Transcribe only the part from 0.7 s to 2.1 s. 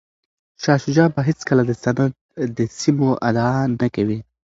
شجاع به هیڅکله د سند